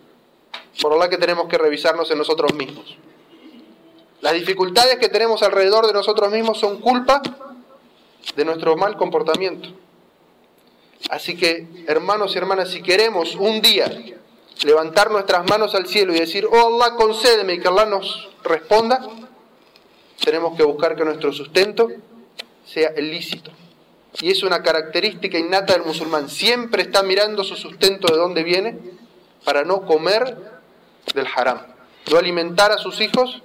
Por 0.81 0.93
Allah 0.93 1.10
que 1.10 1.17
tenemos 1.17 1.48
que 1.48 1.58
revisarnos 1.58 2.10
en 2.12 2.17
nosotros 2.17 2.53
mismos. 2.53 2.98
Las 4.22 4.34
dificultades 4.34 4.98
que 4.98 5.10
tenemos 5.10 5.43
alrededor 5.43 5.88
de 5.88 5.93
nosotros 5.93 6.31
mismos 6.31 6.60
son 6.60 6.79
culpa 6.79 7.22
de 8.36 8.46
nuestro 8.46 8.77
mal 8.77 8.96
comportamiento. 8.96 9.70
Así 11.10 11.36
que, 11.36 11.67
hermanos 11.88 12.36
y 12.36 12.38
hermanas, 12.38 12.70
si 12.70 12.81
queremos 12.81 13.36
un 13.36 13.62
día 13.62 13.91
levantar 14.63 15.11
nuestras 15.11 15.47
manos 15.49 15.75
al 15.75 15.87
cielo 15.87 16.13
y 16.13 16.19
decir, 16.19 16.45
oh 16.45 16.75
Allah, 16.75 16.95
concédeme 16.95 17.53
y 17.53 17.59
que 17.59 17.67
Allah 17.67 17.85
nos 17.85 18.29
responda, 18.43 19.01
tenemos 20.23 20.55
que 20.55 20.63
buscar 20.63 20.95
que 20.95 21.03
nuestro 21.03 21.31
sustento 21.33 21.87
sea 22.65 22.93
ilícito. 22.97 23.51
Y 24.19 24.29
es 24.29 24.43
una 24.43 24.61
característica 24.61 25.37
innata 25.37 25.73
del 25.73 25.83
musulmán. 25.83 26.29
Siempre 26.29 26.83
está 26.83 27.01
mirando 27.01 27.43
su 27.43 27.55
sustento 27.55 28.11
de 28.11 28.19
dónde 28.19 28.43
viene 28.43 28.77
para 29.43 29.63
no 29.63 29.85
comer 29.85 30.37
del 31.13 31.27
haram. 31.35 31.61
No 32.11 32.17
alimentar 32.17 32.71
a 32.71 32.77
sus 32.77 32.99
hijos 32.99 33.41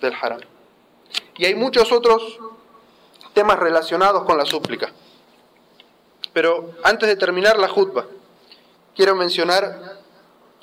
del 0.00 0.14
haram. 0.20 0.40
Y 1.36 1.44
hay 1.44 1.54
muchos 1.54 1.92
otros 1.92 2.38
temas 3.34 3.58
relacionados 3.58 4.24
con 4.24 4.38
la 4.38 4.46
súplica. 4.46 4.92
Pero 6.32 6.74
antes 6.82 7.08
de 7.08 7.16
terminar 7.16 7.58
la 7.58 7.68
jutba, 7.68 8.06
quiero 8.96 9.14
mencionar 9.14 9.97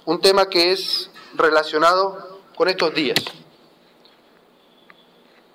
un 0.06 0.22
tema 0.22 0.50
que 0.50 0.72
es 0.72 1.10
relacionado 1.34 2.40
con 2.56 2.70
estos 2.70 2.94
días. 2.94 3.18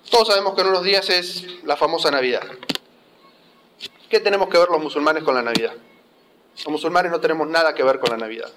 Todos 0.09 0.27
sabemos 0.27 0.55
que 0.55 0.61
en 0.61 0.67
unos 0.67 0.83
días 0.83 1.09
es 1.09 1.63
la 1.63 1.77
famosa 1.77 2.11
Navidad. 2.11 2.43
¿Qué 4.09 4.19
tenemos 4.19 4.49
que 4.49 4.57
ver 4.57 4.69
los 4.69 4.81
musulmanes 4.81 5.23
con 5.23 5.35
la 5.35 5.41
Navidad? 5.41 5.73
Los 6.57 6.67
musulmanes 6.67 7.11
no 7.11 7.21
tenemos 7.21 7.47
nada 7.47 7.73
que 7.73 7.83
ver 7.83 7.99
con 7.99 8.09
la 8.09 8.17
Navidad. 8.17 8.49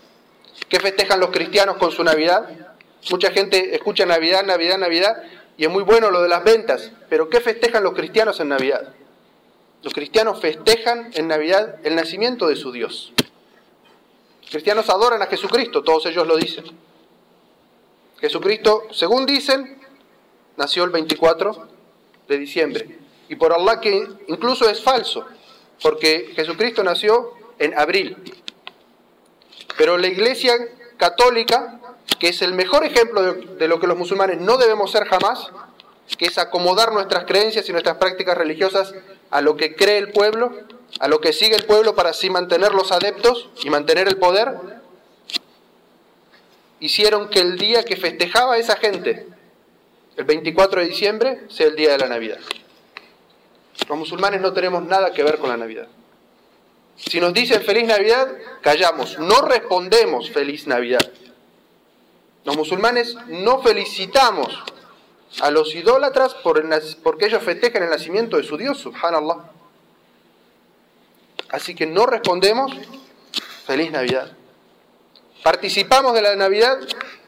¿Qué 0.68 0.80
festejan 0.80 1.20
los 1.20 1.30
cristianos 1.30 1.76
con 1.76 1.92
su 1.92 2.02
Navidad? 2.02 2.48
Mucha 3.10 3.30
gente 3.30 3.74
escucha 3.74 4.04
Navidad, 4.04 4.44
Navidad, 4.44 4.78
Navidad, 4.78 5.22
y 5.56 5.64
es 5.64 5.70
muy 5.70 5.84
bueno 5.84 6.10
lo 6.10 6.22
de 6.22 6.28
las 6.28 6.42
ventas, 6.42 6.90
pero 7.08 7.28
¿qué 7.28 7.40
festejan 7.40 7.84
los 7.84 7.94
cristianos 7.94 8.40
en 8.40 8.48
Navidad? 8.48 8.88
Los 9.82 9.92
cristianos 9.92 10.40
festejan 10.40 11.10
en 11.14 11.28
Navidad 11.28 11.76
el 11.84 11.94
nacimiento 11.94 12.48
de 12.48 12.56
su 12.56 12.72
Dios. 12.72 13.12
Cristianos 14.50 14.88
adoran 14.90 15.22
a 15.22 15.26
Jesucristo, 15.26 15.82
todos 15.82 16.06
ellos 16.06 16.26
lo 16.26 16.36
dicen. 16.36 16.64
Jesucristo, 18.20 18.84
según 18.92 19.26
dicen, 19.26 19.80
nació 20.56 20.84
el 20.84 20.90
24 20.90 21.68
de 22.28 22.38
diciembre. 22.38 22.98
Y 23.28 23.36
por 23.36 23.52
Allah 23.52 23.80
que 23.80 24.06
incluso 24.28 24.68
es 24.68 24.82
falso 24.82 25.26
porque 25.82 26.32
Jesucristo 26.34 26.82
nació 26.82 27.32
en 27.58 27.78
abril. 27.78 28.16
Pero 29.76 29.98
la 29.98 30.06
Iglesia 30.06 30.54
Católica, 30.96 31.80
que 32.18 32.28
es 32.28 32.42
el 32.42 32.54
mejor 32.54 32.84
ejemplo 32.84 33.34
de, 33.34 33.68
lo 33.68 33.80
que 33.80 33.86
los 33.86 33.98
musulmanes 33.98 34.40
no 34.40 34.56
debemos 34.56 34.90
ser 34.90 35.04
jamás, 35.06 35.48
que 36.16 36.26
es 36.26 36.38
acomodar 36.38 36.92
nuestras 36.92 37.24
creencias 37.24 37.68
y 37.68 37.72
nuestras 37.72 37.96
prácticas 37.96 38.36
religiosas 38.36 38.94
a 39.30 39.40
lo 39.40 39.56
que 39.56 39.74
cree 39.74 39.98
el 39.98 40.12
pueblo, 40.12 40.52
a 41.00 41.08
lo 41.08 41.20
que 41.20 41.32
sigue 41.32 41.56
el 41.56 41.64
pueblo 41.64 41.94
para 41.94 42.10
así 42.10 42.30
mantener 42.30 42.72
los 42.72 42.92
adeptos 42.92 43.48
y 43.62 43.70
mantener 43.70 44.08
el 44.08 44.16
poder, 44.16 44.54
hicieron 46.80 47.28
que 47.28 47.40
el 47.40 47.58
día 47.58 47.84
que 47.84 47.96
festejaba 47.96 48.58
esa 48.58 48.76
gente, 48.76 49.26
el 50.16 50.24
24 50.24 50.80
de 50.80 50.86
diciembre, 50.86 51.40
sea 51.48 51.66
el 51.66 51.76
día 51.76 51.92
de 51.92 51.98
la 51.98 52.06
Navidad. 52.06 52.38
Los 53.88 53.98
musulmanes 53.98 54.40
no 54.40 54.52
tenemos 54.52 54.84
nada 54.84 55.12
que 55.12 55.22
ver 55.22 55.38
con 55.38 55.48
la 55.48 55.56
Navidad. 55.56 55.88
Si 56.96 57.20
nos 57.20 57.32
dicen 57.32 57.62
feliz 57.62 57.86
Navidad, 57.86 58.28
callamos, 58.60 59.18
no 59.18 59.42
respondemos 59.42 60.30
feliz 60.30 60.66
Navidad. 60.66 61.10
Los 62.44 62.56
musulmanes 62.56 63.16
no 63.26 63.62
felicitamos 63.62 64.62
a 65.40 65.50
los 65.50 65.74
idólatras 65.74 66.34
por 66.34 66.62
porque 67.02 67.26
ellos 67.26 67.42
festejan 67.42 67.82
el 67.82 67.90
nacimiento 67.90 68.36
de 68.36 68.44
su 68.44 68.56
Dios, 68.56 68.78
subhanallah. 68.78 69.53
Así 71.54 71.76
que 71.76 71.86
no 71.86 72.04
respondemos 72.04 72.72
feliz 73.64 73.92
Navidad. 73.92 74.32
¿Participamos 75.44 76.12
de 76.12 76.20
la 76.20 76.34
Navidad? 76.34 76.80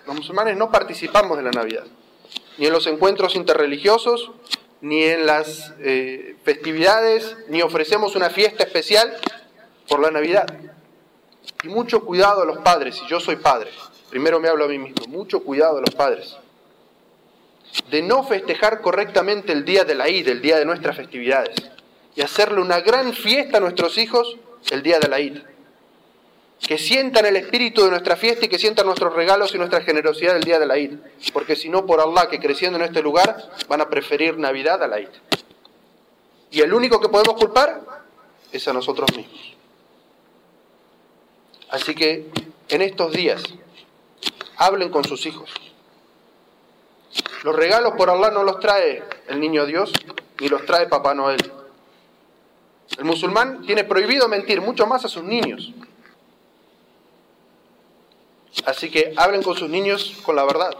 Los 0.04 0.16
musulmanes 0.16 0.56
no 0.56 0.68
participamos 0.72 1.36
de 1.36 1.44
la 1.44 1.52
Navidad, 1.52 1.84
ni 2.58 2.66
en 2.66 2.72
los 2.72 2.88
encuentros 2.88 3.36
interreligiosos, 3.36 4.32
ni 4.80 5.04
en 5.04 5.26
las 5.26 5.74
eh, 5.78 6.34
festividades, 6.42 7.36
ni 7.46 7.62
ofrecemos 7.62 8.16
una 8.16 8.28
fiesta 8.28 8.64
especial 8.64 9.16
por 9.88 10.00
la 10.00 10.10
Navidad. 10.10 10.46
Y 11.62 11.68
mucho 11.68 12.04
cuidado 12.04 12.42
a 12.42 12.46
los 12.46 12.58
padres, 12.58 12.96
si 12.96 13.06
yo 13.06 13.20
soy 13.20 13.36
padre, 13.36 13.70
primero 14.10 14.40
me 14.40 14.48
hablo 14.48 14.64
a 14.64 14.68
mí 14.68 14.78
mismo, 14.78 15.06
mucho 15.06 15.44
cuidado 15.44 15.78
a 15.78 15.82
los 15.82 15.94
padres, 15.94 16.36
de 17.92 18.02
no 18.02 18.24
festejar 18.24 18.80
correctamente 18.80 19.52
el 19.52 19.64
día 19.64 19.84
de 19.84 19.94
la 19.94 20.08
Eid, 20.08 20.26
el 20.26 20.42
día 20.42 20.58
de 20.58 20.64
nuestras 20.64 20.96
festividades, 20.96 21.54
y 22.16 22.22
hacerle 22.22 22.60
una 22.60 22.80
gran 22.80 23.12
fiesta 23.12 23.58
a 23.58 23.60
nuestros 23.60 23.98
hijos 23.98 24.36
el 24.70 24.82
día 24.82 24.98
de 24.98 25.08
la 25.08 25.18
Eid. 25.18 25.38
Que 26.66 26.78
sientan 26.78 27.26
el 27.26 27.36
espíritu 27.36 27.84
de 27.84 27.90
nuestra 27.90 28.16
fiesta 28.16 28.46
y 28.46 28.48
que 28.48 28.58
sientan 28.58 28.86
nuestros 28.86 29.12
regalos 29.12 29.54
y 29.54 29.58
nuestra 29.58 29.82
generosidad 29.82 30.34
el 30.34 30.42
día 30.42 30.58
de 30.58 30.66
la 30.66 30.76
Eid. 30.76 30.94
Porque 31.34 31.54
si 31.54 31.68
no, 31.68 31.84
por 31.84 32.00
Allah, 32.00 32.28
que 32.30 32.40
creciendo 32.40 32.78
en 32.78 32.86
este 32.86 33.02
lugar, 33.02 33.50
van 33.68 33.82
a 33.82 33.90
preferir 33.90 34.38
Navidad 34.38 34.82
a 34.82 34.86
la 34.86 34.98
Eid. 34.98 35.10
Y 36.50 36.62
el 36.62 36.72
único 36.72 36.98
que 36.98 37.10
podemos 37.10 37.36
culpar 37.36 37.82
es 38.50 38.66
a 38.66 38.72
nosotros 38.72 39.14
mismos. 39.14 39.54
Así 41.68 41.94
que 41.94 42.30
en 42.70 42.80
estos 42.80 43.12
días, 43.12 43.42
hablen 44.56 44.88
con 44.88 45.04
sus 45.04 45.26
hijos. 45.26 45.50
Los 47.44 47.54
regalos 47.54 47.92
por 47.96 48.08
Allah 48.08 48.30
no 48.30 48.42
los 48.42 48.58
trae 48.58 49.02
el 49.28 49.38
niño 49.38 49.66
Dios, 49.66 49.92
ni 50.40 50.48
los 50.48 50.64
trae 50.64 50.86
Papá 50.86 51.14
Noel. 51.14 51.52
El 52.98 53.04
musulmán 53.04 53.62
tiene 53.66 53.84
prohibido 53.84 54.28
mentir 54.28 54.60
mucho 54.60 54.86
más 54.86 55.04
a 55.04 55.08
sus 55.08 55.22
niños. 55.22 55.72
Así 58.64 58.90
que 58.90 59.12
hablen 59.16 59.42
con 59.42 59.56
sus 59.56 59.68
niños 59.68 60.16
con 60.24 60.36
la 60.36 60.44
verdad. 60.44 60.70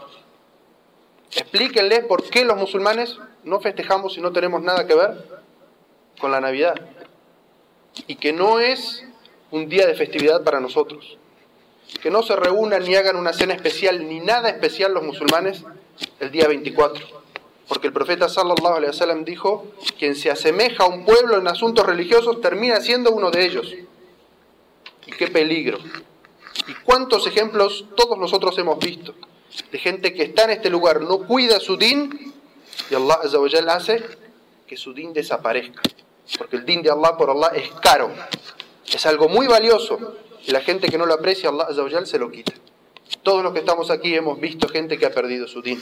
Explíquenles 1.31 2.05
por 2.05 2.27
qué 2.29 2.45
los 2.45 2.57
musulmanes 2.57 3.17
no 3.43 3.59
festejamos 3.59 4.17
y 4.17 4.21
no 4.21 4.31
tenemos 4.31 4.61
nada 4.61 4.87
que 4.87 4.95
ver 4.95 5.41
con 6.19 6.31
la 6.31 6.41
Navidad. 6.41 6.75
Y 8.07 8.15
que 8.15 8.33
no 8.33 8.59
es 8.59 9.05
un 9.51 9.69
día 9.69 9.85
de 9.85 9.95
festividad 9.95 10.43
para 10.43 10.59
nosotros. 10.59 11.17
Que 12.01 12.09
no 12.09 12.23
se 12.23 12.35
reúnan 12.35 12.83
ni 12.83 12.95
hagan 12.95 13.15
una 13.15 13.33
cena 13.33 13.53
especial 13.53 14.07
ni 14.07 14.19
nada 14.19 14.49
especial 14.49 14.93
los 14.93 15.03
musulmanes 15.03 15.63
el 16.19 16.31
día 16.31 16.47
24. 16.47 17.05
Porque 17.67 17.87
el 17.87 17.93
profeta 17.93 18.29
sallallahu 18.29 18.75
alaihi 18.75 18.91
wasallam 18.91 19.25
dijo, 19.25 19.67
quien 19.97 20.15
se 20.15 20.31
asemeja 20.31 20.83
a 20.83 20.87
un 20.87 21.05
pueblo 21.05 21.37
en 21.37 21.47
asuntos 21.47 21.85
religiosos 21.85 22.39
termina 22.41 22.79
siendo 22.81 23.11
uno 23.11 23.29
de 23.29 23.45
ellos. 23.45 23.73
Y 25.05 25.11
qué 25.11 25.27
peligro. 25.27 25.77
Y 26.67 26.73
cuántos 26.83 27.27
ejemplos 27.27 27.85
todos 27.95 28.17
nosotros 28.17 28.57
hemos 28.57 28.79
visto 28.79 29.13
de 29.71 29.79
gente 29.79 30.13
que 30.13 30.23
está 30.23 30.43
en 30.43 30.51
este 30.51 30.69
lugar, 30.69 31.01
no 31.01 31.19
cuida 31.19 31.59
su 31.59 31.77
din 31.77 32.33
y 32.89 32.95
Allah 32.95 33.19
hace 33.69 34.03
que 34.65 34.77
su 34.77 34.93
din 34.93 35.13
desaparezca. 35.13 35.81
Porque 36.37 36.57
el 36.57 36.65
din 36.65 36.81
de 36.81 36.91
Allah 36.91 37.15
por 37.17 37.29
Allah 37.29 37.51
es 37.55 37.69
caro. 37.81 38.11
Es 38.85 39.05
algo 39.05 39.29
muy 39.29 39.47
valioso 39.47 40.15
y 40.45 40.51
la 40.51 40.61
gente 40.61 40.87
que 40.87 40.97
no 40.97 41.05
lo 41.05 41.13
aprecia, 41.13 41.49
Allah 41.49 42.05
se 42.05 42.19
lo 42.19 42.31
quita. 42.31 42.53
Todos 43.23 43.43
los 43.43 43.53
que 43.53 43.59
estamos 43.59 43.89
aquí 43.89 44.13
hemos 44.13 44.39
visto 44.39 44.67
gente 44.67 44.97
que 44.97 45.05
ha 45.05 45.11
perdido 45.11 45.47
su 45.47 45.61
din. 45.61 45.81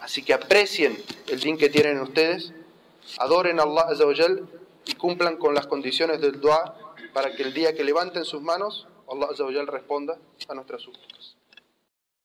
Así 0.00 0.22
que 0.22 0.32
aprecien 0.32 0.96
el 1.28 1.40
din 1.40 1.56
que 1.56 1.68
tienen 1.68 2.00
ustedes, 2.00 2.52
adoren 3.18 3.60
a 3.60 3.64
Allah 3.64 3.94
y 4.86 4.94
cumplan 4.94 5.36
con 5.36 5.54
las 5.54 5.66
condiciones 5.66 6.20
del 6.20 6.40
dua 6.40 6.76
para 7.12 7.34
que 7.34 7.42
el 7.42 7.52
día 7.52 7.74
que 7.74 7.84
levanten 7.84 8.24
sus 8.24 8.42
manos, 8.42 8.86
Allah 9.08 9.64
responda 9.66 10.18
a 10.48 10.54
nuestras 10.54 10.82
súplicas. 10.82 11.36